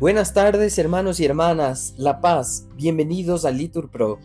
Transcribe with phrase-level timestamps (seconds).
[0.00, 4.18] Buenas tardes hermanos y hermanas, La Paz, bienvenidos a Litur Pro.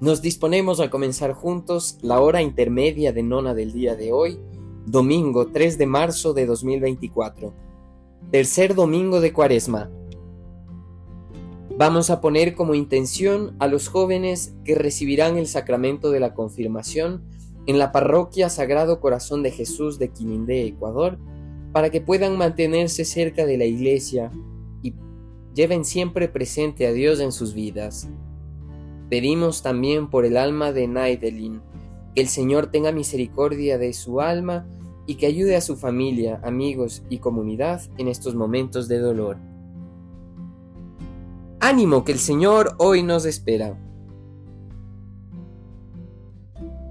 [0.00, 4.40] Nos disponemos a comenzar juntos la hora intermedia de nona del día de hoy,
[4.86, 7.54] domingo 3 de marzo de 2024,
[8.32, 9.88] tercer domingo de Cuaresma.
[11.76, 17.22] Vamos a poner como intención a los jóvenes que recibirán el sacramento de la confirmación
[17.68, 21.20] en la parroquia Sagrado Corazón de Jesús de Quinindé, Ecuador,
[21.72, 24.32] para que puedan mantenerse cerca de la iglesia
[25.58, 28.08] lleven siempre presente a Dios en sus vidas.
[29.10, 31.60] Pedimos también por el alma de Naidelin,
[32.14, 34.68] que el Señor tenga misericordia de su alma
[35.04, 39.36] y que ayude a su familia, amigos y comunidad en estos momentos de dolor.
[41.58, 43.76] Ánimo que el Señor hoy nos espera.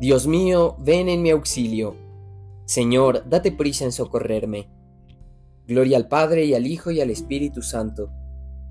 [0.01, 1.95] Dios mío, ven en mi auxilio.
[2.65, 4.69] Señor, date prisa en socorrerme.
[5.65, 8.09] Gloria al Padre y al Hijo y al Espíritu Santo,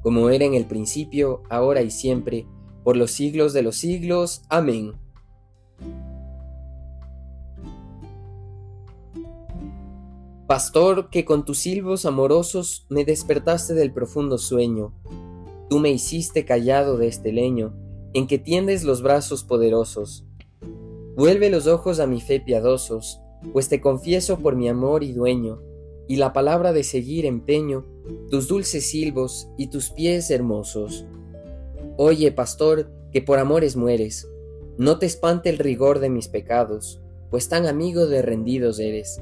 [0.06, 2.46] como era en el principio, ahora y siempre,
[2.84, 4.42] por los siglos de los siglos.
[4.48, 4.92] Amén.
[10.46, 14.94] Pastor, que con tus silbos amorosos me despertaste del profundo sueño,
[15.68, 17.74] tú me hiciste callado de este leño,
[18.14, 20.24] en que tiendes los brazos poderosos.
[21.16, 23.20] Vuelve los ojos a mi fe piadosos,
[23.52, 25.58] pues te confieso por mi amor y dueño,
[26.08, 27.84] y la palabra de seguir empeño
[28.30, 31.04] tus dulces silbos y tus pies hermosos.
[31.96, 34.28] Oye, pastor, que por amores mueres,
[34.78, 39.20] no te espante el rigor de mis pecados, pues tan amigo de rendidos eres.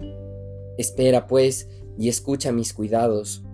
[0.76, 3.44] Espera, pues, y escucha mis cuidados.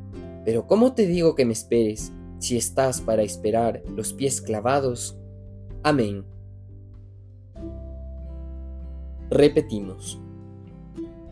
[0.45, 5.19] Pero ¿cómo te digo que me esperes, si estás para esperar los pies clavados?
[5.83, 6.25] Amén.
[9.29, 10.21] Repetimos.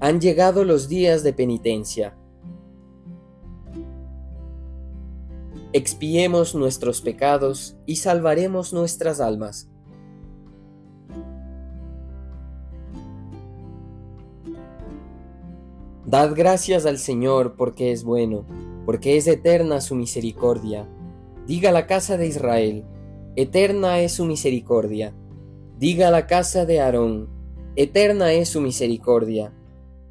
[0.01, 2.17] Han llegado los días de penitencia.
[5.73, 9.69] Expiemos nuestros pecados y salvaremos nuestras almas.
[16.07, 18.47] Dad gracias al Señor porque es bueno,
[18.87, 20.89] porque es eterna su misericordia.
[21.47, 22.85] Diga la casa de Israel,
[23.37, 25.13] eterna es su misericordia.
[25.79, 27.29] Diga la casa de Aarón,
[27.77, 29.53] eterna es su misericordia.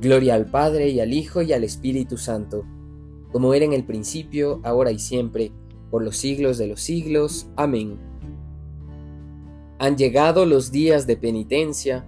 [0.00, 2.64] Gloria al Padre y al Hijo y al Espíritu Santo,
[3.32, 5.52] como era en el principio, ahora y siempre,
[5.90, 7.48] por los siglos de los siglos.
[7.56, 7.98] Amén.
[9.78, 12.06] Han llegado los días de penitencia.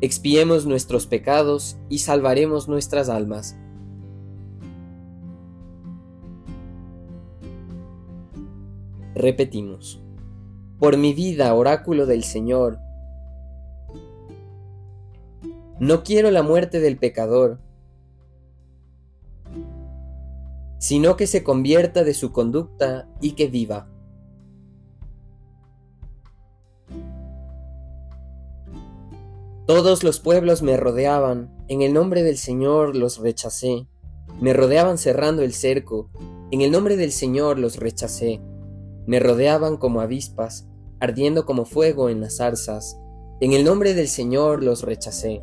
[0.00, 3.56] Expiemos nuestros pecados y salvaremos nuestras almas.
[9.14, 10.00] Repetimos.
[10.78, 12.78] Por mi vida, oráculo del Señor,
[15.80, 17.58] no quiero la muerte del pecador,
[20.78, 23.88] sino que se convierta de su conducta y que viva.
[29.66, 33.86] Todos los pueblos me rodeaban, en el nombre del Señor los rechacé.
[34.40, 36.10] Me rodeaban cerrando el cerco,
[36.50, 38.40] en el nombre del Señor los rechacé.
[39.06, 40.66] Me rodeaban como avispas,
[40.98, 42.98] ardiendo como fuego en las zarzas.
[43.40, 45.42] En el nombre del Señor los rechacé.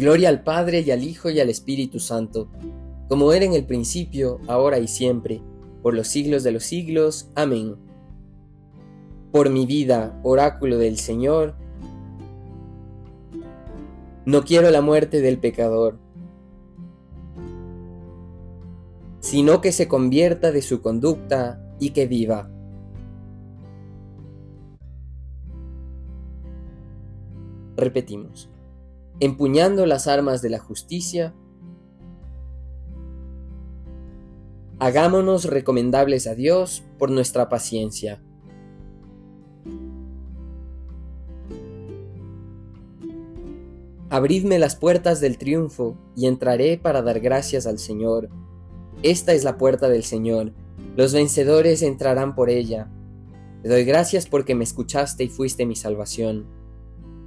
[0.00, 2.48] Gloria al Padre y al Hijo y al Espíritu Santo,
[3.10, 5.42] como era en el principio, ahora y siempre,
[5.82, 7.28] por los siglos de los siglos.
[7.34, 7.76] Amén.
[9.30, 11.54] Por mi vida, oráculo del Señor,
[14.24, 15.98] no quiero la muerte del pecador,
[19.20, 22.50] sino que se convierta de su conducta y que viva.
[27.76, 28.48] Repetimos,
[29.20, 31.34] empuñando las armas de la justicia,
[34.82, 38.22] Hagámonos recomendables a Dios por nuestra paciencia.
[44.08, 48.30] Abridme las puertas del triunfo y entraré para dar gracias al Señor.
[49.02, 50.54] Esta es la puerta del Señor,
[50.96, 52.90] los vencedores entrarán por ella.
[53.62, 56.46] Te doy gracias porque me escuchaste y fuiste mi salvación.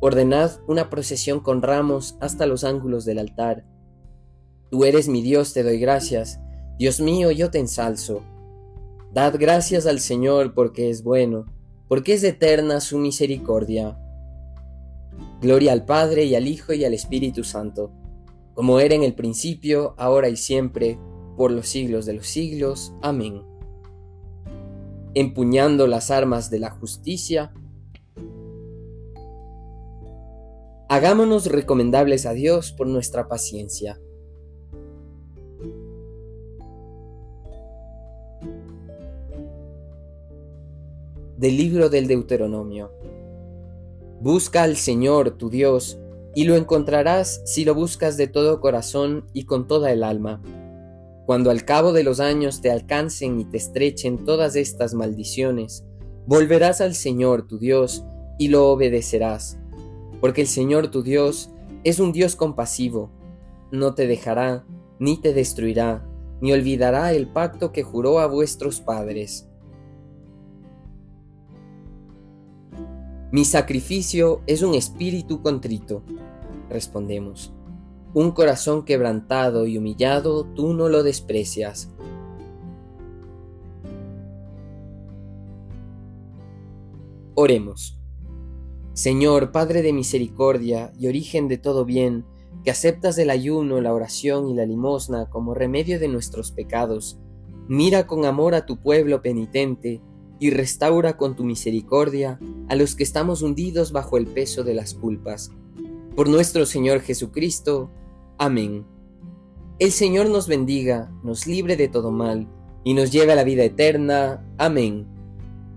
[0.00, 3.64] Ordenad una procesión con ramos hasta los ángulos del altar.
[4.70, 6.40] Tú eres mi Dios, te doy gracias.
[6.78, 8.22] Dios mío, yo te ensalzo.
[9.12, 11.46] Dad gracias al Señor porque es bueno,
[11.88, 13.98] porque es eterna su misericordia.
[15.40, 17.92] Gloria al Padre y al Hijo y al Espíritu Santo,
[18.54, 20.98] como era en el principio, ahora y siempre,
[21.36, 22.94] por los siglos de los siglos.
[23.02, 23.50] Amén
[25.14, 27.52] empuñando las armas de la justicia,
[30.90, 34.00] hagámonos recomendables a Dios por nuestra paciencia.
[41.38, 42.92] Del libro del Deuteronomio.
[44.20, 45.98] Busca al Señor tu Dios,
[46.34, 50.42] y lo encontrarás si lo buscas de todo corazón y con toda el alma
[51.30, 55.84] cuando al cabo de los años te alcancen y te estrechen todas estas maldiciones,
[56.26, 58.04] volverás al Señor tu Dios
[58.36, 59.59] y lo obedecerás,
[60.20, 61.50] porque el Señor tu Dios
[61.84, 63.10] es un Dios compasivo,
[63.70, 64.64] no te dejará,
[64.98, 66.06] ni te destruirá,
[66.40, 69.48] ni olvidará el pacto que juró a vuestros padres.
[73.32, 76.02] Mi sacrificio es un espíritu contrito,
[76.68, 77.52] respondemos
[78.12, 81.88] un corazón quebrantado y humillado tú no lo desprecias.
[87.34, 87.99] Oremos.
[89.00, 92.26] Señor, Padre de misericordia y origen de todo bien,
[92.62, 97.18] que aceptas el ayuno, la oración y la limosna como remedio de nuestros pecados,
[97.66, 100.02] mira con amor a tu pueblo penitente
[100.38, 102.38] y restaura con tu misericordia
[102.68, 105.50] a los que estamos hundidos bajo el peso de las culpas.
[106.14, 107.90] Por nuestro Señor Jesucristo,
[108.36, 108.84] Amén.
[109.78, 112.46] El Señor nos bendiga, nos libre de todo mal,
[112.84, 114.46] y nos lleve a la vida eterna.
[114.58, 115.19] Amén.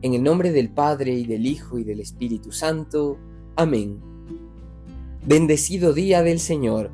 [0.03, 3.17] En el nombre del Padre, y del Hijo, y del Espíritu Santo.
[3.55, 4.01] Amén.
[5.25, 6.91] Bendecido día del Señor.